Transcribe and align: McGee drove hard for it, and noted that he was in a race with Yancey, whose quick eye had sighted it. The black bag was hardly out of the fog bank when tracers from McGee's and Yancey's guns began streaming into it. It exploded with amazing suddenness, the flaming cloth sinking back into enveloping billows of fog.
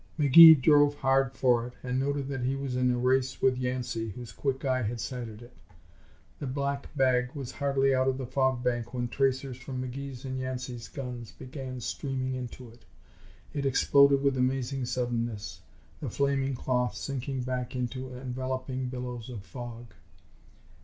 McGee 0.17 0.59
drove 0.59 0.95
hard 0.95 1.31
for 1.33 1.67
it, 1.67 1.73
and 1.83 1.99
noted 1.99 2.27
that 2.27 2.41
he 2.41 2.55
was 2.55 2.75
in 2.75 2.89
a 2.89 2.97
race 2.97 3.39
with 3.39 3.59
Yancey, 3.59 4.09
whose 4.09 4.31
quick 4.31 4.65
eye 4.65 4.81
had 4.81 4.99
sighted 4.99 5.43
it. 5.43 5.55
The 6.39 6.47
black 6.47 6.89
bag 6.95 7.31
was 7.35 7.51
hardly 7.51 7.93
out 7.93 8.07
of 8.07 8.17
the 8.17 8.25
fog 8.25 8.63
bank 8.63 8.95
when 8.95 9.09
tracers 9.09 9.57
from 9.57 9.79
McGee's 9.79 10.25
and 10.25 10.39
Yancey's 10.39 10.87
guns 10.87 11.31
began 11.33 11.79
streaming 11.81 12.33
into 12.33 12.67
it. 12.71 12.83
It 13.53 13.63
exploded 13.67 14.23
with 14.23 14.37
amazing 14.37 14.85
suddenness, 14.87 15.61
the 15.99 16.09
flaming 16.09 16.55
cloth 16.55 16.95
sinking 16.95 17.43
back 17.43 17.75
into 17.75 18.11
enveloping 18.15 18.87
billows 18.87 19.29
of 19.29 19.45
fog. 19.45 19.93